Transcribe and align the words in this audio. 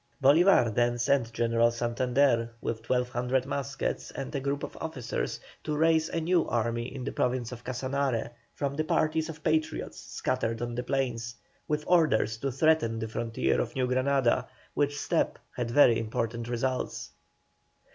Bolívar 0.19 0.73
then 0.73 0.97
sent 0.97 1.31
General 1.31 1.69
Santander, 1.69 2.49
with 2.59 2.89
1,200 2.89 3.45
muskets 3.45 4.09
and 4.09 4.33
a 4.33 4.39
group 4.39 4.63
of 4.63 4.75
officers, 4.81 5.39
to 5.63 5.77
raise 5.77 6.09
a 6.09 6.19
new 6.19 6.47
army 6.47 6.85
in 6.91 7.03
the 7.03 7.11
Province 7.11 7.51
of 7.51 7.63
Casanare, 7.63 8.31
from 8.55 8.73
the 8.75 8.83
parties 8.83 9.29
of 9.29 9.43
Patriots 9.43 9.99
scattered 10.01 10.59
on 10.59 10.73
the 10.73 10.81
plains, 10.81 11.35
with 11.67 11.83
orders 11.85 12.37
to 12.37 12.51
threaten 12.51 12.97
the 12.97 13.07
frontier 13.07 13.61
of 13.61 13.75
New 13.75 13.85
Granada, 13.85 14.47
which 14.73 14.99
step 14.99 15.37
had 15.51 15.69
very 15.69 15.99
important 15.99 16.47
results. 16.47 17.11